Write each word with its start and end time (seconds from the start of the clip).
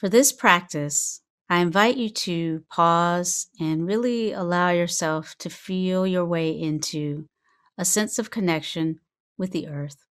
For 0.00 0.08
this 0.08 0.32
practice, 0.32 1.20
I 1.50 1.60
invite 1.60 1.98
you 1.98 2.08
to 2.08 2.64
pause 2.70 3.48
and 3.60 3.86
really 3.86 4.32
allow 4.32 4.70
yourself 4.70 5.34
to 5.40 5.50
feel 5.50 6.06
your 6.06 6.24
way 6.24 6.58
into 6.58 7.28
a 7.76 7.84
sense 7.84 8.18
of 8.18 8.30
connection 8.30 9.00
with 9.36 9.50
the 9.50 9.68
earth. 9.68 10.06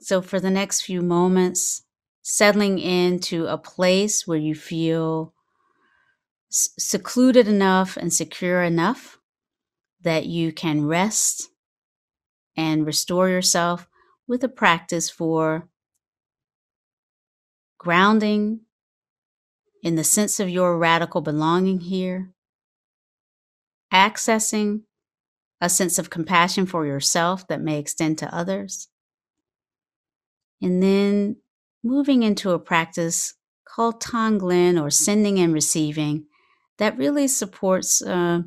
So, 0.00 0.22
for 0.22 0.38
the 0.38 0.52
next 0.52 0.82
few 0.82 1.02
moments, 1.02 1.82
settling 2.22 2.78
into 2.78 3.48
a 3.48 3.58
place 3.58 4.24
where 4.24 4.38
you 4.38 4.54
feel 4.54 5.34
secluded 6.48 7.48
enough 7.48 7.96
and 7.96 8.12
secure 8.12 8.62
enough 8.62 9.18
that 10.00 10.26
you 10.26 10.52
can 10.52 10.84
rest 10.84 11.48
and 12.56 12.86
restore 12.86 13.28
yourself 13.28 13.88
with 14.28 14.44
a 14.44 14.48
practice 14.48 15.10
for 15.10 15.68
grounding 17.82 18.60
in 19.82 19.96
the 19.96 20.04
sense 20.04 20.38
of 20.38 20.48
your 20.48 20.78
radical 20.78 21.20
belonging 21.20 21.80
here, 21.80 22.32
accessing 23.92 24.82
a 25.60 25.68
sense 25.68 25.98
of 25.98 26.08
compassion 26.08 26.64
for 26.64 26.86
yourself 26.86 27.48
that 27.48 27.60
may 27.60 27.80
extend 27.80 28.18
to 28.18 28.32
others, 28.32 28.86
and 30.60 30.80
then 30.80 31.36
moving 31.82 32.22
into 32.22 32.52
a 32.52 32.58
practice 32.58 33.34
called 33.64 34.00
Tonglen 34.00 34.80
or 34.80 34.88
sending 34.88 35.40
and 35.40 35.52
receiving 35.52 36.26
that 36.78 36.96
really 36.96 37.26
supports 37.26 38.00
uh, 38.00 38.42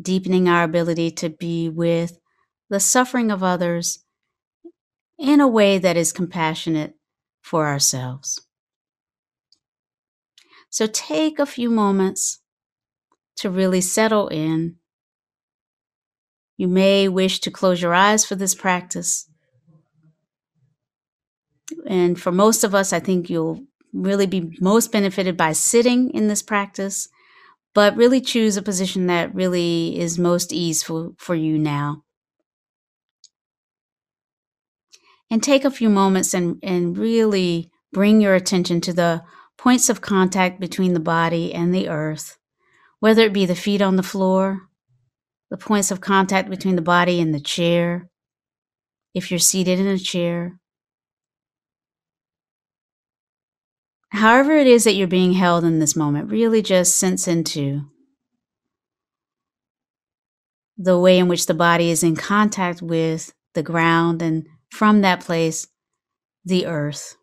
deepening 0.00 0.48
our 0.48 0.64
ability 0.64 1.10
to 1.10 1.28
be 1.28 1.68
with 1.68 2.18
the 2.70 2.80
suffering 2.80 3.30
of 3.30 3.42
others 3.42 4.02
in 5.18 5.40
a 5.40 5.48
way 5.48 5.76
that 5.76 5.98
is 5.98 6.10
compassionate 6.10 6.94
for 7.42 7.66
ourselves. 7.66 8.47
So 10.70 10.86
take 10.86 11.38
a 11.38 11.46
few 11.46 11.70
moments 11.70 12.40
to 13.36 13.50
really 13.50 13.80
settle 13.80 14.28
in. 14.28 14.76
You 16.56 16.68
may 16.68 17.08
wish 17.08 17.40
to 17.40 17.50
close 17.50 17.80
your 17.80 17.94
eyes 17.94 18.24
for 18.24 18.34
this 18.34 18.54
practice. 18.54 19.28
And 21.86 22.20
for 22.20 22.32
most 22.32 22.64
of 22.64 22.74
us, 22.74 22.92
I 22.92 23.00
think 23.00 23.30
you'll 23.30 23.64
really 23.92 24.26
be 24.26 24.56
most 24.60 24.92
benefited 24.92 25.36
by 25.36 25.52
sitting 25.52 26.10
in 26.10 26.28
this 26.28 26.42
practice, 26.42 27.08
but 27.74 27.96
really 27.96 28.20
choose 28.20 28.56
a 28.56 28.62
position 28.62 29.06
that 29.06 29.34
really 29.34 29.98
is 29.98 30.18
most 30.18 30.52
easeful 30.52 31.14
for 31.18 31.34
you 31.34 31.58
now. 31.58 32.02
And 35.30 35.42
take 35.42 35.64
a 35.64 35.70
few 35.70 35.90
moments 35.90 36.32
and, 36.34 36.58
and 36.62 36.96
really 36.96 37.70
bring 37.92 38.20
your 38.20 38.34
attention 38.34 38.80
to 38.82 38.92
the 38.92 39.22
points 39.58 39.90
of 39.90 40.00
contact 40.00 40.60
between 40.60 40.94
the 40.94 41.00
body 41.00 41.52
and 41.52 41.74
the 41.74 41.88
earth, 41.88 42.38
whether 43.00 43.22
it 43.22 43.32
be 43.32 43.44
the 43.44 43.54
feet 43.54 43.82
on 43.82 43.96
the 43.96 44.02
floor, 44.02 44.68
the 45.50 45.56
points 45.56 45.90
of 45.90 46.00
contact 46.00 46.48
between 46.48 46.76
the 46.76 46.82
body 46.82 47.20
and 47.20 47.34
the 47.34 47.40
chair, 47.40 48.08
if 49.14 49.30
you're 49.30 49.38
seated 49.38 49.80
in 49.80 49.86
a 49.86 49.98
chair. 49.98 50.60
However, 54.10 54.52
it 54.52 54.66
is 54.66 54.84
that 54.84 54.94
you're 54.94 55.06
being 55.06 55.32
held 55.32 55.64
in 55.64 55.80
this 55.80 55.96
moment, 55.96 56.30
really 56.30 56.62
just 56.62 56.96
sense 56.96 57.28
into 57.28 57.82
the 60.76 60.98
way 60.98 61.18
in 61.18 61.28
which 61.28 61.46
the 61.46 61.54
body 61.54 61.90
is 61.90 62.04
in 62.04 62.14
contact 62.14 62.80
with 62.80 63.32
the 63.54 63.62
ground 63.62 64.22
and 64.22 64.46
from 64.70 65.00
that 65.00 65.20
place, 65.20 65.66
the 66.44 66.66
earth. 66.66 67.16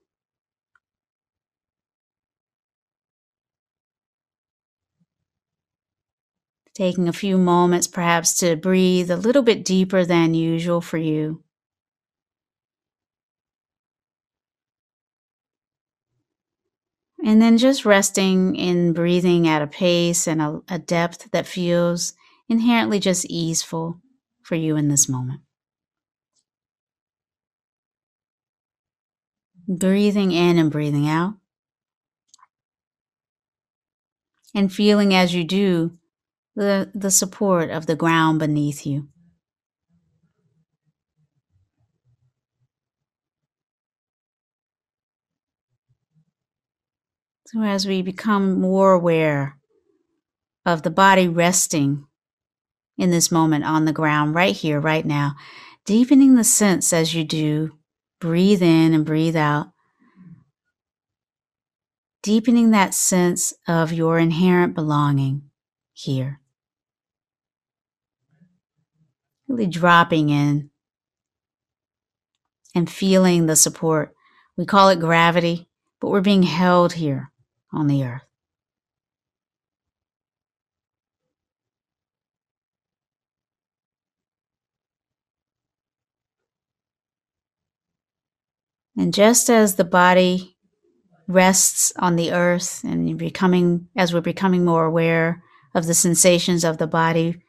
Taking 6.76 7.08
a 7.08 7.14
few 7.14 7.38
moments 7.38 7.88
perhaps 7.88 8.36
to 8.36 8.56
breathe 8.56 9.10
a 9.10 9.16
little 9.16 9.42
bit 9.42 9.64
deeper 9.64 10.04
than 10.04 10.34
usual 10.34 10.82
for 10.82 10.98
you. 10.98 11.42
And 17.24 17.42
then 17.42 17.58
just 17.58 17.86
resting 17.86 18.56
in 18.56 18.94
breathing 18.94 19.48
at 19.48 19.62
a 19.62 19.68
pace 19.68 20.28
and 20.28 20.42
a, 20.42 20.62
a, 20.70 20.78
depth 20.78 21.32
that 21.32 21.48
feels 21.48 22.14
inherently 22.50 23.00
just 23.00 23.26
easeful 23.26 24.00
for 24.44 24.54
you 24.54 24.76
in 24.76 24.90
this 24.90 25.10
moment. 25.10 25.42
Breathing 29.68 30.32
in 30.32 30.60
and 30.60 30.70
breathing 30.70 31.10
out. 31.10 31.34
And 34.54 34.72
feeling 34.72 35.12
as 35.12 35.34
you 35.34 35.44
do 35.44 35.98
the, 36.56 36.92
the 36.96 37.12
support 37.12 37.70
of 37.70 37.86
the 37.86 37.96
ground 37.96 38.40
beneath 38.40 38.86
you. 38.86 39.08
So, 47.48 47.62
as 47.62 47.88
we 47.88 48.02
become 48.02 48.60
more 48.60 48.94
aware 48.94 49.58
of 50.66 50.82
the 50.82 50.90
body 50.90 51.28
resting 51.28 52.08
in 52.98 53.12
this 53.12 53.32
moment 53.32 53.66
on 53.66 53.86
the 53.86 53.94
ground, 53.94 54.34
right 54.34 54.56
here, 54.56 54.80
right 54.80 55.06
now, 55.06 55.36
deepening 55.86 56.36
the 56.36 56.44
sense 56.44 56.92
as 56.92 57.14
you 57.14 57.24
do, 57.24 57.78
breathe 58.20 58.64
in 58.64 58.94
and 58.94 59.06
breathe 59.06 59.36
out, 59.36 59.68
deepening 62.24 62.72
that 62.72 62.96
sense 62.96 63.54
of 63.68 63.94
your 63.94 64.18
inherent 64.18 64.74
belonging 64.74 65.44
here. 65.94 66.42
Really 69.48 69.68
dropping 69.68 70.30
in 70.30 70.70
and 72.74 72.90
feeling 72.90 73.46
the 73.46 73.56
support. 73.56 74.14
We 74.58 74.66
call 74.66 74.90
it 74.90 75.00
gravity, 75.00 75.70
but 76.00 76.10
we're 76.10 76.22
being 76.22 76.44
held 76.44 76.94
here 76.94 77.32
on 77.72 77.88
the 77.88 78.04
earth. 78.04 78.22
And 88.98 89.14
just 89.14 89.50
as 89.50 89.76
the 89.76 89.84
body 89.84 90.56
rests 91.28 91.92
on 91.98 92.16
the 92.16 92.32
earth 92.32 92.82
and 92.84 93.18
becoming 93.18 93.90
as 93.96 94.14
we're 94.14 94.22
becoming 94.22 94.64
more 94.64 94.86
aware 94.86 95.44
of 95.74 95.86
the 95.86 95.94
sensations 95.94 96.64
of 96.64 96.78
the 96.78 96.88
body, 96.88 97.42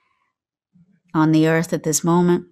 on 1.14 1.32
the 1.32 1.48
earth 1.48 1.72
at 1.72 1.82
this 1.82 2.04
moment. 2.04 2.46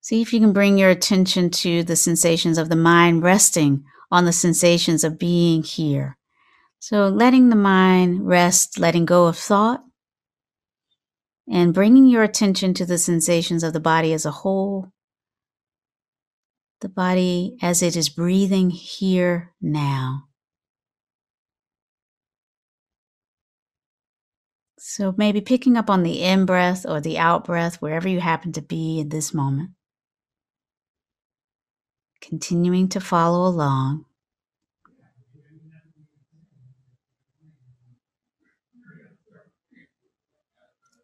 See 0.00 0.22
if 0.22 0.32
you 0.32 0.40
can 0.40 0.52
bring 0.52 0.78
your 0.78 0.90
attention 0.90 1.50
to 1.50 1.82
the 1.82 1.96
sensations 1.96 2.56
of 2.56 2.68
the 2.68 2.76
mind 2.76 3.22
resting 3.22 3.84
on 4.10 4.24
the 4.24 4.32
sensations 4.32 5.04
of 5.04 5.18
being 5.18 5.62
here. 5.62 6.16
So, 6.78 7.08
letting 7.08 7.48
the 7.48 7.56
mind 7.56 8.26
rest, 8.26 8.78
letting 8.78 9.04
go 9.04 9.26
of 9.26 9.36
thought, 9.36 9.82
and 11.50 11.74
bringing 11.74 12.06
your 12.06 12.22
attention 12.22 12.72
to 12.74 12.86
the 12.86 12.98
sensations 12.98 13.62
of 13.62 13.72
the 13.72 13.80
body 13.80 14.12
as 14.12 14.24
a 14.24 14.30
whole, 14.30 14.92
the 16.80 16.88
body 16.88 17.56
as 17.60 17.82
it 17.82 17.96
is 17.96 18.08
breathing 18.08 18.70
here 18.70 19.52
now. 19.60 20.27
So 24.90 25.12
maybe 25.18 25.42
picking 25.42 25.76
up 25.76 25.90
on 25.90 26.02
the 26.02 26.22
in 26.22 26.46
breath 26.46 26.86
or 26.88 26.98
the 26.98 27.18
out 27.18 27.44
breath, 27.44 27.76
wherever 27.82 28.08
you 28.08 28.20
happen 28.20 28.52
to 28.52 28.62
be 28.62 29.00
in 29.00 29.10
this 29.10 29.34
moment. 29.34 29.72
Continuing 32.22 32.88
to 32.88 32.98
follow 32.98 33.46
along. 33.46 34.06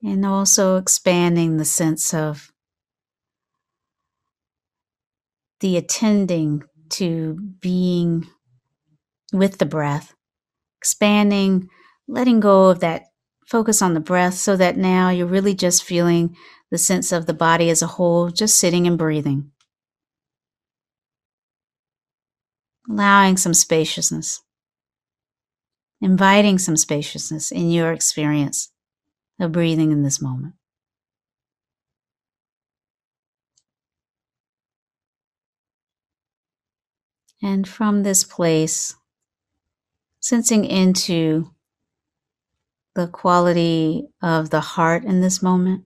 And 0.03 0.25
also 0.25 0.79
expanding 0.79 1.59
the 1.59 1.67
sense 1.67 2.15
of 2.15 2.51
the 5.61 5.77
attending 5.77 6.63
to 6.89 7.35
being 7.61 8.29
with 9.31 9.59
the 9.59 9.67
breath, 9.67 10.15
expanding, 10.79 11.69
letting 12.09 12.41
go 12.41 12.71
of 12.71 12.81
that 12.81 13.09
Focus 13.47 13.83
on 13.83 13.95
the 13.95 14.01
breath 14.01 14.35
so 14.35 14.57
that 14.57 14.77
now 14.77 15.11
you're 15.11 15.27
really 15.27 15.55
just 15.55 15.85
feeling 15.85 16.37
the 16.71 16.79
sense 16.79 17.13
of 17.13 17.27
the 17.27 17.35
body 17.35 17.71
as 17.71 17.83
a 17.83 17.87
whole, 17.87 18.31
just 18.31 18.59
sitting 18.59 18.87
and 18.87 18.99
breathing. 18.99 19.51
Allowing 22.89 23.37
some 23.37 23.55
spaciousness, 23.55 24.43
inviting 26.01 26.59
some 26.59 26.77
spaciousness 26.77 27.51
in 27.51 27.71
your 27.71 27.93
experience 27.93 28.71
of 29.41 29.53
breathing 29.53 29.91
in 29.91 30.03
this 30.03 30.21
moment. 30.21 30.55
And 37.43 37.69
from 37.69 38.03
this 38.03 38.25
place, 38.25 38.95
sensing 40.21 40.65
into 40.65 41.54
the 42.95 43.09
quality 43.09 44.07
of 44.23 44.51
the 44.51 44.61
heart 44.61 45.05
in 45.05 45.21
this 45.21 45.43
moment 45.43 45.85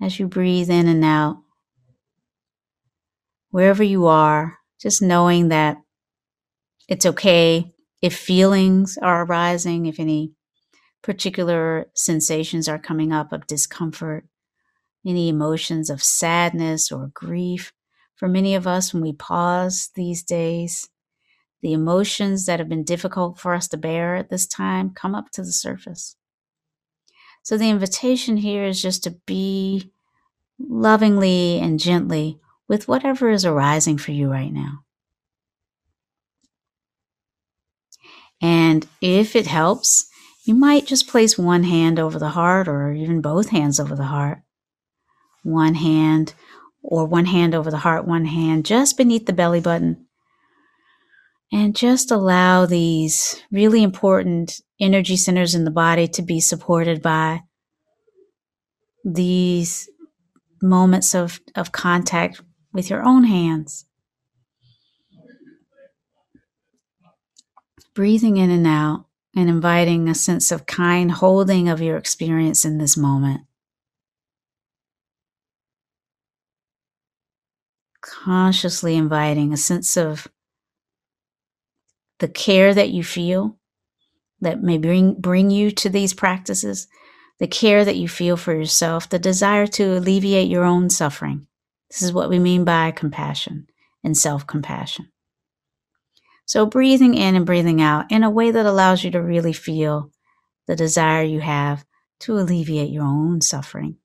as 0.00 0.18
you 0.18 0.26
breathe 0.26 0.70
in 0.70 0.88
and 0.88 1.04
out. 1.04 1.42
Wherever 3.50 3.82
you 3.82 4.06
are, 4.06 4.58
just 4.80 5.02
knowing 5.02 5.48
that 5.48 5.76
it's 6.88 7.04
okay 7.04 7.72
if 8.00 8.16
feelings 8.16 8.98
are 9.02 9.24
arising, 9.24 9.86
if 9.86 10.00
any 10.00 10.32
particular 11.02 11.86
sensations 11.94 12.68
are 12.68 12.78
coming 12.78 13.12
up 13.12 13.32
of 13.32 13.46
discomfort, 13.46 14.24
any 15.06 15.28
emotions 15.28 15.90
of 15.90 16.02
sadness 16.02 16.90
or 16.90 17.10
grief. 17.12 17.72
For 18.16 18.28
many 18.28 18.54
of 18.54 18.66
us, 18.66 18.92
when 18.92 19.02
we 19.02 19.12
pause 19.12 19.90
these 19.94 20.22
days, 20.22 20.88
the 21.62 21.72
emotions 21.72 22.46
that 22.46 22.58
have 22.58 22.68
been 22.68 22.84
difficult 22.84 23.38
for 23.38 23.54
us 23.54 23.68
to 23.68 23.76
bear 23.76 24.16
at 24.16 24.30
this 24.30 24.46
time 24.46 24.90
come 24.90 25.14
up 25.14 25.30
to 25.32 25.42
the 25.42 25.52
surface. 25.52 26.16
So 27.42 27.56
the 27.56 27.70
invitation 27.70 28.36
here 28.36 28.64
is 28.64 28.80
just 28.80 29.04
to 29.04 29.10
be 29.26 29.92
lovingly 30.58 31.58
and 31.58 31.80
gently 31.80 32.38
with 32.68 32.86
whatever 32.88 33.30
is 33.30 33.44
arising 33.44 33.98
for 33.98 34.12
you 34.12 34.30
right 34.30 34.52
now. 34.52 34.84
And 38.40 38.86
if 39.00 39.36
it 39.36 39.46
helps, 39.46 40.08
you 40.44 40.54
might 40.54 40.86
just 40.86 41.08
place 41.08 41.36
one 41.36 41.64
hand 41.64 41.98
over 41.98 42.18
the 42.18 42.30
heart 42.30 42.68
or 42.68 42.92
even 42.92 43.20
both 43.20 43.50
hands 43.50 43.78
over 43.78 43.94
the 43.94 44.04
heart. 44.04 44.42
One 45.42 45.74
hand 45.74 46.34
or 46.82 47.04
one 47.04 47.26
hand 47.26 47.54
over 47.54 47.70
the 47.70 47.78
heart, 47.78 48.06
one 48.06 48.24
hand 48.24 48.64
just 48.64 48.96
beneath 48.96 49.26
the 49.26 49.32
belly 49.32 49.60
button. 49.60 50.06
And 51.52 51.74
just 51.74 52.12
allow 52.12 52.64
these 52.66 53.42
really 53.50 53.82
important 53.82 54.60
energy 54.80 55.16
centers 55.16 55.54
in 55.54 55.64
the 55.64 55.70
body 55.70 56.06
to 56.08 56.22
be 56.22 56.40
supported 56.40 57.02
by 57.02 57.42
these 59.04 59.88
moments 60.62 61.14
of, 61.14 61.40
of 61.56 61.72
contact 61.72 62.40
with 62.72 62.88
your 62.88 63.02
own 63.02 63.24
hands. 63.24 63.86
Breathing 67.94 68.36
in 68.36 68.50
and 68.50 68.66
out 68.66 69.06
and 69.34 69.48
inviting 69.48 70.08
a 70.08 70.14
sense 70.14 70.52
of 70.52 70.66
kind 70.66 71.10
holding 71.10 71.68
of 71.68 71.80
your 71.80 71.96
experience 71.96 72.64
in 72.64 72.78
this 72.78 72.96
moment. 72.96 73.42
Consciously 78.00 78.96
inviting 78.96 79.52
a 79.52 79.56
sense 79.56 79.96
of 79.96 80.28
the 82.20 82.28
care 82.28 82.72
that 82.72 82.90
you 82.90 83.02
feel 83.02 83.58
that 84.40 84.62
may 84.62 84.78
bring, 84.78 85.14
bring 85.14 85.50
you 85.50 85.70
to 85.70 85.88
these 85.90 86.14
practices, 86.14 86.86
the 87.38 87.46
care 87.46 87.84
that 87.84 87.96
you 87.96 88.08
feel 88.08 88.36
for 88.36 88.54
yourself, 88.54 89.08
the 89.08 89.18
desire 89.18 89.66
to 89.66 89.98
alleviate 89.98 90.48
your 90.48 90.64
own 90.64 90.88
suffering. 90.90 91.46
This 91.90 92.02
is 92.02 92.12
what 92.12 92.30
we 92.30 92.38
mean 92.38 92.64
by 92.64 92.92
compassion 92.92 93.66
and 94.04 94.16
self 94.16 94.46
compassion. 94.46 95.10
So, 96.46 96.66
breathing 96.66 97.14
in 97.14 97.36
and 97.36 97.46
breathing 97.46 97.80
out 97.80 98.10
in 98.10 98.22
a 98.22 98.30
way 98.30 98.50
that 98.50 98.66
allows 98.66 99.04
you 99.04 99.10
to 99.12 99.22
really 99.22 99.52
feel 99.52 100.10
the 100.66 100.76
desire 100.76 101.22
you 101.22 101.40
have 101.40 101.84
to 102.20 102.38
alleviate 102.38 102.90
your 102.90 103.04
own 103.04 103.40
suffering. 103.40 103.96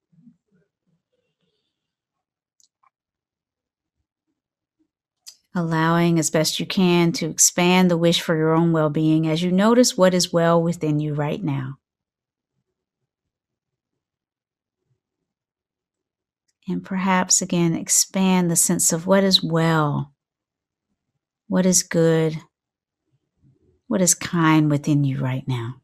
Allowing 5.55 6.19
as 6.19 6.29
best 6.29 6.59
you 6.59 6.65
can 6.65 7.13
to 7.13 7.29
expand 7.29 7.89
the 7.89 7.97
wish 7.97 8.21
for 8.21 8.35
your 8.35 8.53
own 8.53 8.73
well 8.73 8.89
being 8.89 9.25
as 9.25 9.41
you 9.41 9.51
notice 9.51 9.97
what 9.97 10.13
is 10.13 10.33
well 10.33 10.61
within 10.61 10.99
you 10.99 11.13
right 11.13 11.41
now. 11.41 11.77
And 16.67 16.83
perhaps 16.83 17.41
again, 17.41 17.73
expand 17.73 18.51
the 18.51 18.55
sense 18.55 18.91
of 18.91 19.07
what 19.07 19.23
is 19.23 19.41
well 19.41 20.11
what 21.47 21.65
is 21.65 21.83
good, 21.83 22.37
what 23.87 24.01
is 24.01 24.15
kind 24.15 24.69
within 24.69 25.03
you 25.03 25.19
right 25.19 25.47
now. 25.47 25.75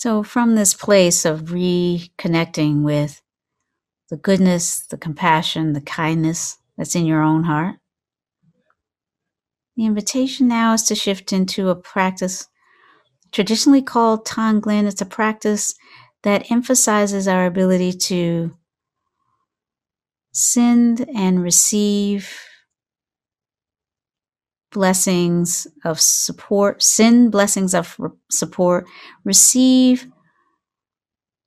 So, 0.00 0.22
from 0.22 0.54
this 0.54 0.72
place 0.72 1.26
of 1.26 1.50
reconnecting 1.50 2.84
with 2.84 3.20
the 4.08 4.16
goodness, 4.16 4.86
the 4.86 4.96
compassion, 4.96 5.74
the 5.74 5.82
kindness 5.82 6.56
that's 6.78 6.94
in 6.94 7.04
your 7.04 7.20
own 7.20 7.44
heart, 7.44 7.76
the 9.76 9.84
invitation 9.84 10.48
now 10.48 10.72
is 10.72 10.84
to 10.84 10.94
shift 10.94 11.34
into 11.34 11.68
a 11.68 11.74
practice 11.76 12.48
traditionally 13.30 13.82
called 13.82 14.26
Tonglen. 14.26 14.86
It's 14.86 15.02
a 15.02 15.06
practice 15.06 15.74
that 16.22 16.50
emphasizes 16.50 17.28
our 17.28 17.44
ability 17.44 17.92
to 17.92 18.56
send 20.32 21.10
and 21.14 21.42
receive 21.42 22.40
blessings 24.70 25.66
of 25.84 26.00
support, 26.00 26.82
send 26.82 27.32
blessings 27.32 27.74
of 27.74 27.98
support, 28.30 28.86
receive 29.24 30.06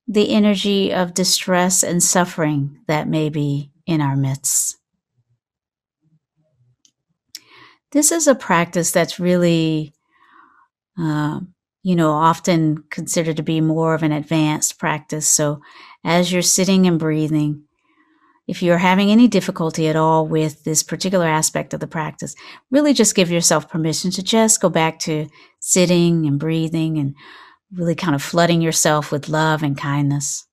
the 0.06 0.30
energy 0.30 0.92
of 0.92 1.14
distress 1.14 1.82
and 1.82 2.02
suffering 2.02 2.78
that 2.86 3.08
may 3.08 3.28
be 3.28 3.70
in 3.86 4.00
our 4.00 4.16
midst. 4.16 4.76
This 7.92 8.12
is 8.12 8.26
a 8.26 8.34
practice 8.34 8.90
that's 8.90 9.20
really 9.20 9.94
uh, 10.98 11.40
you 11.84 11.94
know, 11.94 12.12
often 12.12 12.82
considered 12.90 13.36
to 13.36 13.42
be 13.42 13.60
more 13.60 13.94
of 13.94 14.02
an 14.02 14.10
advanced 14.10 14.78
practice. 14.78 15.28
So 15.28 15.60
as 16.02 16.32
you're 16.32 16.42
sitting 16.42 16.86
and 16.86 16.98
breathing, 16.98 17.64
if 18.46 18.62
you're 18.62 18.78
having 18.78 19.10
any 19.10 19.26
difficulty 19.26 19.88
at 19.88 19.96
all 19.96 20.26
with 20.26 20.64
this 20.64 20.82
particular 20.82 21.26
aspect 21.26 21.72
of 21.72 21.80
the 21.80 21.86
practice, 21.86 22.34
really 22.70 22.92
just 22.92 23.14
give 23.14 23.30
yourself 23.30 23.70
permission 23.70 24.10
to 24.12 24.22
just 24.22 24.60
go 24.60 24.68
back 24.68 24.98
to 25.00 25.28
sitting 25.60 26.26
and 26.26 26.38
breathing 26.38 26.98
and 26.98 27.14
really 27.72 27.94
kind 27.94 28.14
of 28.14 28.22
flooding 28.22 28.60
yourself 28.60 29.10
with 29.10 29.28
love 29.28 29.62
and 29.62 29.78
kindness. 29.78 30.46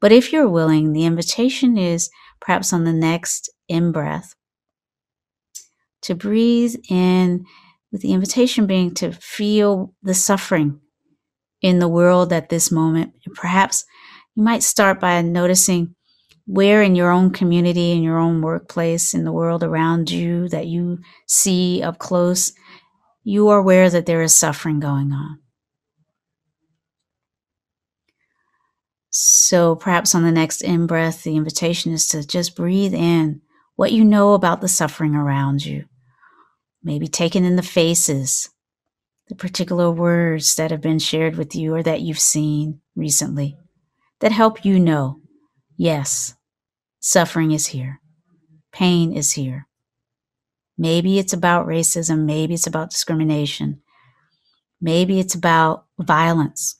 But 0.00 0.12
if 0.12 0.32
you're 0.32 0.48
willing, 0.48 0.92
the 0.92 1.04
invitation 1.04 1.76
is 1.76 2.10
perhaps 2.40 2.72
on 2.72 2.84
the 2.84 2.92
next 2.92 3.50
in 3.68 3.92
breath 3.92 4.34
to 6.02 6.14
breathe 6.14 6.76
in 6.88 7.44
with 7.92 8.00
the 8.00 8.12
invitation 8.12 8.66
being 8.66 8.94
to 8.94 9.12
feel 9.12 9.94
the 10.02 10.14
suffering 10.14 10.80
in 11.60 11.78
the 11.78 11.88
world 11.88 12.32
at 12.32 12.48
this 12.48 12.70
moment. 12.70 13.12
Perhaps 13.34 13.84
you 14.34 14.42
might 14.42 14.62
start 14.62 14.98
by 14.98 15.20
noticing 15.20 15.94
where 16.50 16.82
in 16.82 16.96
your 16.96 17.12
own 17.12 17.30
community, 17.30 17.92
in 17.92 18.02
your 18.02 18.18
own 18.18 18.42
workplace, 18.42 19.14
in 19.14 19.24
the 19.24 19.30
world 19.30 19.62
around 19.62 20.10
you 20.10 20.48
that 20.48 20.66
you 20.66 20.98
see 21.28 21.80
up 21.80 21.98
close, 22.00 22.52
you 23.22 23.48
are 23.48 23.58
aware 23.58 23.88
that 23.88 24.06
there 24.06 24.20
is 24.20 24.34
suffering 24.34 24.80
going 24.80 25.12
on. 25.12 25.38
So 29.10 29.76
perhaps 29.76 30.12
on 30.12 30.24
the 30.24 30.32
next 30.32 30.62
in 30.62 30.88
breath, 30.88 31.22
the 31.22 31.36
invitation 31.36 31.92
is 31.92 32.08
to 32.08 32.26
just 32.26 32.56
breathe 32.56 32.94
in 32.94 33.42
what 33.76 33.92
you 33.92 34.04
know 34.04 34.34
about 34.34 34.60
the 34.60 34.68
suffering 34.68 35.14
around 35.14 35.64
you 35.64 35.84
maybe 36.82 37.06
taken 37.06 37.44
in 37.44 37.54
the 37.56 37.62
faces, 37.62 38.48
the 39.28 39.34
particular 39.36 39.90
words 39.90 40.56
that 40.56 40.70
have 40.70 40.80
been 40.80 40.98
shared 40.98 41.36
with 41.36 41.54
you 41.54 41.74
or 41.74 41.82
that 41.82 42.00
you've 42.00 42.18
seen 42.18 42.80
recently 42.96 43.56
that 44.18 44.32
help 44.32 44.64
you 44.64 44.80
know 44.80 45.20
yes, 45.76 46.34
suffering 47.00 47.50
is 47.50 47.66
here, 47.66 48.00
pain 48.72 49.12
is 49.12 49.32
here. 49.32 49.66
Maybe 50.78 51.18
it's 51.18 51.32
about 51.32 51.66
racism, 51.66 52.24
maybe 52.24 52.54
it's 52.54 52.66
about 52.66 52.90
discrimination, 52.90 53.82
maybe 54.80 55.18
it's 55.18 55.34
about 55.34 55.86
violence. 55.98 56.76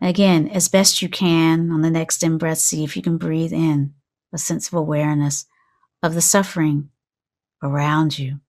Again, 0.00 0.48
as 0.48 0.68
best 0.68 1.00
you 1.00 1.08
can 1.08 1.70
on 1.70 1.80
the 1.80 1.90
next 1.90 2.22
in 2.22 2.36
breath, 2.36 2.58
see 2.58 2.84
if 2.84 2.96
you 2.96 3.02
can 3.02 3.16
breathe 3.16 3.52
in 3.52 3.94
a 4.32 4.38
sense 4.38 4.68
of 4.68 4.74
awareness 4.74 5.46
of 6.02 6.14
the 6.14 6.20
suffering 6.20 6.90
around 7.62 8.18
you 8.18 8.40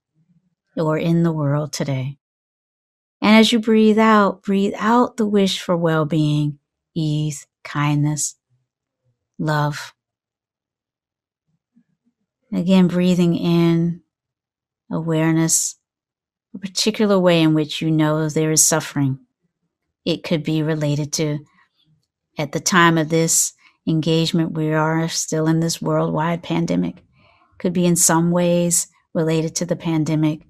or 0.75 0.97
in 0.97 1.23
the 1.23 1.31
world 1.31 1.71
today. 1.71 2.17
And 3.21 3.37
as 3.37 3.51
you 3.51 3.59
breathe 3.59 3.97
out, 3.97 4.43
breathe 4.43 4.73
out 4.77 5.17
the 5.17 5.25
wish 5.25 5.61
for 5.61 5.77
well 5.77 6.05
being, 6.05 6.59
ease, 6.93 7.47
kindness, 7.63 8.35
love. 9.39 9.94
Again, 12.53 12.87
breathing 12.87 13.35
in 13.35 14.01
awareness, 14.91 15.75
a 16.53 16.59
particular 16.59 17.19
way 17.19 17.41
in 17.41 17.53
which 17.53 17.81
you 17.81 17.91
know 17.91 18.29
there 18.29 18.51
is 18.51 18.63
suffering. 18.65 19.19
It 20.05 20.23
could 20.23 20.43
be 20.43 20.61
related 20.61 21.11
to 21.13 21.39
at 22.37 22.51
the 22.51 22.59
time 22.59 22.97
of 22.97 23.09
this 23.09 23.53
engagement, 23.87 24.53
we 24.53 24.73
are 24.73 25.07
still 25.07 25.47
in 25.47 25.59
this 25.59 25.81
worldwide 25.81 26.43
pandemic. 26.43 27.03
Could 27.59 27.73
be 27.73 27.85
in 27.85 27.95
some 27.95 28.31
ways 28.31 28.87
related 29.13 29.55
to 29.55 29.65
the 29.65 29.75
pandemic. 29.75 30.41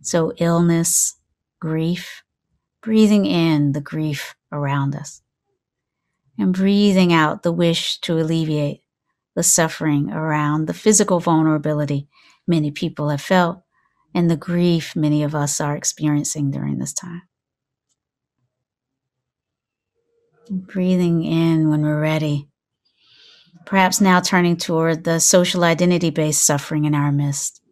So, 0.00 0.32
illness, 0.38 1.16
grief, 1.60 2.22
breathing 2.82 3.26
in 3.26 3.72
the 3.72 3.80
grief 3.80 4.34
around 4.52 4.94
us, 4.94 5.22
and 6.38 6.54
breathing 6.54 7.12
out 7.12 7.42
the 7.42 7.52
wish 7.52 7.98
to 8.00 8.18
alleviate 8.18 8.82
the 9.34 9.42
suffering 9.42 10.10
around 10.10 10.66
the 10.66 10.74
physical 10.74 11.20
vulnerability 11.20 12.08
many 12.46 12.70
people 12.70 13.08
have 13.08 13.20
felt 13.20 13.62
and 14.14 14.30
the 14.30 14.36
grief 14.36 14.94
many 14.94 15.22
of 15.22 15.34
us 15.34 15.60
are 15.60 15.76
experiencing 15.76 16.50
during 16.50 16.78
this 16.78 16.92
time. 16.92 17.22
Breathing 20.48 21.24
in 21.24 21.70
when 21.70 21.82
we're 21.82 22.00
ready. 22.00 22.48
Perhaps 23.64 24.00
now 24.00 24.20
turning 24.20 24.56
toward 24.56 25.04
the 25.04 25.18
social 25.18 25.64
identity 25.64 26.10
based 26.10 26.44
suffering 26.44 26.84
in 26.84 26.94
our 26.94 27.10
midst, 27.10 27.62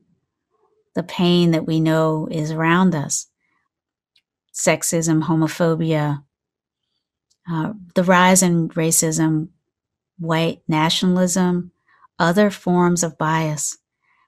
the 0.95 1.03
pain 1.03 1.51
that 1.51 1.67
we 1.67 1.81
know 1.81 2.29
is 2.31 2.51
around 2.51 2.95
us 2.95 3.29
sexism, 4.55 5.23
homophobia, 5.23 6.25
uh, 7.51 7.73
the 7.95 8.05
rise 8.05 8.43
in 8.43 8.69
racism, 8.71 9.49
white 10.19 10.63
nationalism, 10.69 11.73
other 12.19 12.51
forms 12.51 13.03
of 13.03 13.19
bias. 13.19 13.79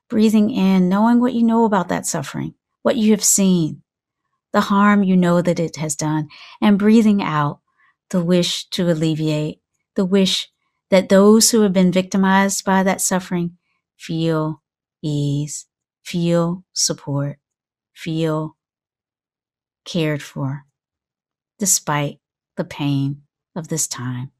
Breathing 0.08 0.50
in, 0.50 0.88
knowing 0.88 1.20
what 1.20 1.32
you 1.32 1.42
know 1.42 1.64
about 1.64 1.88
that 1.88 2.06
suffering, 2.06 2.54
what 2.82 2.96
you 2.96 3.12
have 3.12 3.24
seen, 3.24 3.82
the 4.52 4.62
harm 4.62 5.02
you 5.02 5.16
know 5.16 5.40
that 5.42 5.58
it 5.58 5.76
has 5.76 5.96
done, 5.96 6.28
and 6.60 6.78
breathing 6.78 7.22
out 7.22 7.60
the 8.10 8.22
wish 8.22 8.68
to 8.68 8.90
alleviate, 8.90 9.60
the 9.96 10.04
wish 10.04 10.48
that 10.90 11.08
those 11.08 11.50
who 11.50 11.62
have 11.62 11.72
been 11.72 11.90
victimized 11.90 12.64
by 12.64 12.82
that 12.82 13.00
suffering 13.00 13.56
feel 13.96 14.62
ease, 15.02 15.66
feel 16.02 16.64
support, 16.72 17.38
feel 17.94 18.56
cared 19.84 20.22
for, 20.22 20.66
despite 21.58 22.20
the 22.56 22.64
pain 22.64 23.22
of 23.56 23.68
this 23.68 23.86
time. 23.86 24.30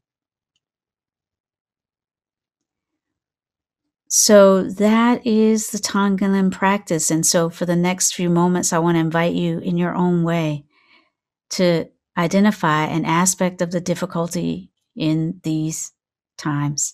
So 4.17 4.63
that 4.63 5.27
is 5.27 5.71
the 5.71 5.77
Tonglen 5.77 6.49
practice. 6.49 7.11
And 7.11 7.25
so 7.25 7.49
for 7.49 7.65
the 7.65 7.75
next 7.75 8.13
few 8.13 8.29
moments, 8.29 8.71
I 8.71 8.79
want 8.79 8.95
to 8.95 9.01
invite 9.01 9.33
you 9.33 9.59
in 9.59 9.77
your 9.77 9.93
own 9.93 10.23
way 10.23 10.63
to 11.49 11.89
identify 12.17 12.85
an 12.85 13.03
aspect 13.03 13.61
of 13.61 13.71
the 13.71 13.81
difficulty 13.81 14.71
in 14.95 15.41
these 15.43 15.91
times, 16.37 16.93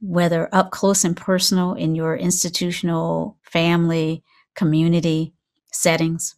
whether 0.00 0.48
up 0.50 0.70
close 0.70 1.04
and 1.04 1.14
personal 1.14 1.74
in 1.74 1.94
your 1.94 2.16
institutional, 2.16 3.36
family, 3.42 4.24
community 4.54 5.34
settings, 5.72 6.36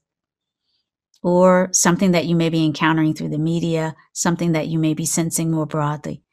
or 1.22 1.68
something 1.70 2.10
that 2.10 2.26
you 2.26 2.34
may 2.34 2.48
be 2.48 2.64
encountering 2.64 3.14
through 3.14 3.28
the 3.28 3.38
media, 3.38 3.94
something 4.12 4.50
that 4.50 4.66
you 4.66 4.80
may 4.80 4.94
be 4.94 5.06
sensing 5.06 5.52
more 5.52 5.64
broadly. 5.64 6.23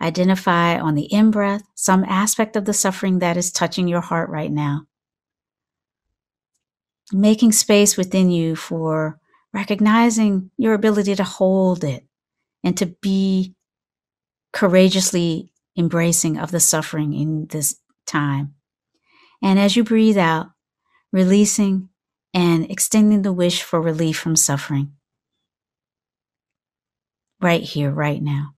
Identify 0.00 0.78
on 0.78 0.94
the 0.94 1.04
in 1.04 1.30
breath 1.30 1.62
some 1.74 2.04
aspect 2.04 2.56
of 2.56 2.64
the 2.64 2.72
suffering 2.72 3.20
that 3.20 3.36
is 3.36 3.52
touching 3.52 3.88
your 3.88 4.00
heart 4.00 4.28
right 4.28 4.50
now. 4.50 4.86
Making 7.12 7.52
space 7.52 7.96
within 7.96 8.30
you 8.30 8.56
for 8.56 9.18
recognizing 9.52 10.50
your 10.56 10.74
ability 10.74 11.14
to 11.14 11.24
hold 11.24 11.84
it 11.84 12.04
and 12.64 12.76
to 12.76 12.86
be 12.86 13.54
courageously 14.52 15.50
embracing 15.76 16.38
of 16.38 16.50
the 16.50 16.60
suffering 16.60 17.12
in 17.14 17.46
this 17.46 17.76
time. 18.06 18.54
And 19.42 19.58
as 19.58 19.76
you 19.76 19.84
breathe 19.84 20.18
out, 20.18 20.48
releasing 21.12 21.88
and 22.32 22.68
extending 22.70 23.22
the 23.22 23.32
wish 23.32 23.62
for 23.62 23.80
relief 23.80 24.18
from 24.18 24.36
suffering. 24.36 24.92
Right 27.40 27.62
here, 27.62 27.90
right 27.90 28.22
now. 28.22 28.53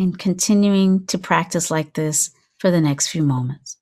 And 0.00 0.18
continuing 0.18 1.06
to 1.06 1.18
practice 1.18 1.70
like 1.70 1.94
this 1.94 2.30
for 2.58 2.70
the 2.70 2.80
next 2.80 3.08
few 3.08 3.22
moments. 3.22 3.76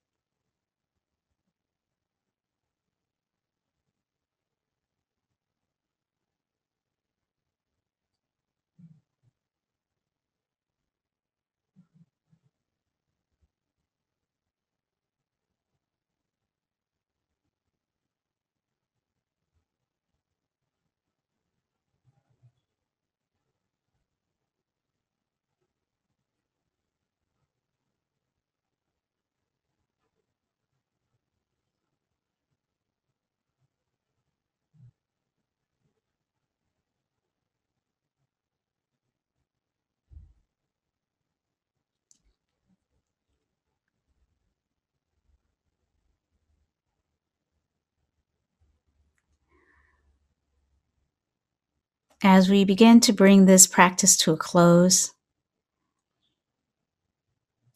As 52.23 52.49
we 52.49 52.65
begin 52.65 52.99
to 53.01 53.13
bring 53.13 53.47
this 53.47 53.69
practice 53.69 54.17
to 54.19 54.33
a 54.33 54.37
close, 54.37 55.13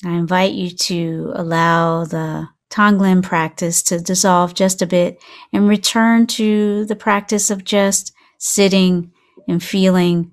I 0.04 0.10
invite 0.10 0.52
you 0.52 0.70
to 0.70 1.32
allow 1.36 2.04
the 2.04 2.48
Tonglen 2.68 3.22
practice 3.22 3.84
to 3.84 4.00
dissolve 4.00 4.54
just 4.54 4.82
a 4.82 4.86
bit 4.86 5.22
and 5.52 5.68
return 5.68 6.26
to 6.26 6.84
the 6.86 6.96
practice 6.96 7.50
of 7.50 7.62
just 7.64 8.12
sitting 8.38 9.12
and 9.46 9.62
feeling 9.62 10.32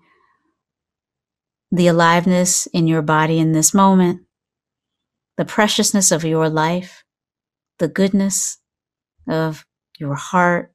the 1.71 1.85
aliveness 1.85 2.65
in 2.67 2.87
your 2.87 3.03
body 3.03 3.37
in 3.37 3.51
this 3.51 3.75
moment, 3.75 4.21
the 5.37 5.45
preciousness 5.45 6.11
of 6.11 6.23
your 6.23 6.49
life, 6.49 7.03
the 7.77 7.87
goodness 7.87 8.57
of 9.27 9.67
your 9.99 10.15
heart, 10.15 10.73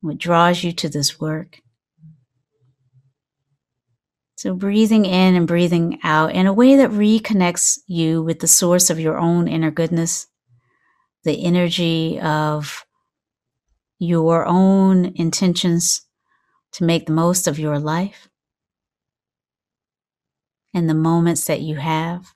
what 0.00 0.18
draws 0.18 0.64
you 0.64 0.72
to 0.72 0.88
this 0.88 1.20
work. 1.20 1.60
So, 4.38 4.54
breathing 4.54 5.04
in 5.04 5.34
and 5.34 5.48
breathing 5.48 5.98
out 6.04 6.32
in 6.32 6.46
a 6.46 6.52
way 6.52 6.76
that 6.76 6.92
reconnects 6.92 7.80
you 7.88 8.22
with 8.22 8.38
the 8.38 8.46
source 8.46 8.88
of 8.88 9.00
your 9.00 9.18
own 9.18 9.48
inner 9.48 9.72
goodness, 9.72 10.28
the 11.24 11.44
energy 11.44 12.20
of 12.20 12.86
your 13.98 14.46
own 14.46 15.06
intentions 15.16 16.02
to 16.74 16.84
make 16.84 17.06
the 17.06 17.12
most 17.12 17.48
of 17.48 17.58
your 17.58 17.80
life 17.80 18.28
and 20.72 20.88
the 20.88 20.94
moments 20.94 21.46
that 21.46 21.60
you 21.60 21.74
have. 21.74 22.32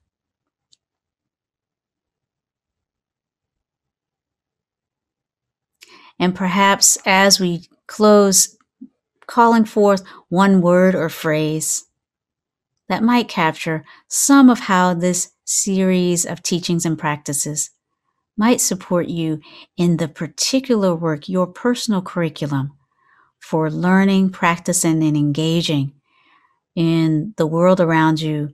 And 6.19 6.35
perhaps 6.35 6.99
as 7.07 7.39
we 7.39 7.69
close, 7.87 8.59
calling 9.29 9.65
forth 9.65 10.03
one 10.31 10.61
word 10.61 10.97
or 10.97 11.09
phrase 11.09 11.85
that 12.93 13.03
might 13.03 13.27
capture 13.27 13.87
some 14.09 14.51
of 14.51 14.59
how 14.59 14.93
this 14.93 15.33
series 15.47 16.27
of 16.27 16.43
teachings 16.43 16.85
and 16.85 16.99
practices 16.99 17.71
might 18.37 18.61
support 18.61 19.09
you 19.09 19.41
in 19.79 19.97
the 19.97 20.09
particular 20.09 20.95
work, 20.95 21.27
your 21.27 21.47
personal 21.47 22.03
curriculum 22.03 22.71
for 23.41 23.71
learning, 23.71 24.29
practicing, 24.29 25.03
and 25.03 25.17
engaging 25.17 25.95
in 26.77 27.33
the 27.39 27.47
world 27.47 27.81
around 27.81 28.21
you 28.21 28.53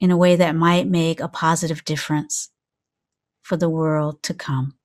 in 0.00 0.12
a 0.12 0.16
way 0.16 0.36
that 0.36 0.54
might 0.54 0.86
make 0.86 1.18
a 1.18 1.26
positive 1.26 1.84
difference 1.84 2.50
for 3.42 3.56
the 3.56 3.68
world 3.68 4.22
to 4.22 4.32
come. 4.32 4.77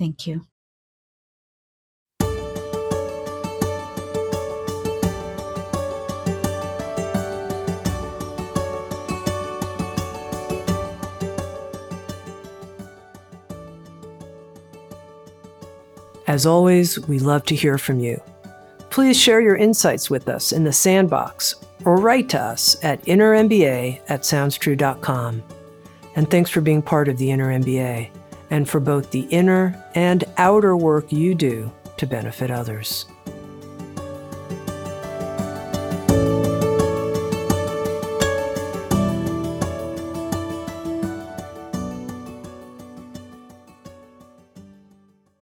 Thank 0.00 0.26
you. 0.26 0.40
As 16.26 16.46
always, 16.46 16.98
we 17.06 17.18
love 17.18 17.44
to 17.44 17.54
hear 17.54 17.76
from 17.76 18.00
you. 18.00 18.22
Please 18.88 19.20
share 19.20 19.42
your 19.42 19.56
insights 19.56 20.08
with 20.08 20.30
us 20.30 20.52
in 20.52 20.64
the 20.64 20.72
sandbox 20.72 21.56
or 21.84 21.96
write 21.96 22.30
to 22.30 22.40
us 22.40 22.82
at 22.82 23.04
innermba 23.04 24.00
at 24.08 24.22
soundstrue.com. 24.22 25.42
And 26.16 26.30
thanks 26.30 26.48
for 26.48 26.62
being 26.62 26.80
part 26.80 27.08
of 27.08 27.18
the 27.18 27.30
Inner 27.30 27.48
MBA 27.48 28.10
and 28.50 28.68
for 28.68 28.80
both 28.80 29.10
the 29.10 29.26
inner 29.30 29.82
and 29.94 30.24
outer 30.36 30.76
work 30.76 31.10
you 31.12 31.34
do 31.34 31.70
to 31.96 32.06
benefit 32.06 32.50
others. 32.50 33.06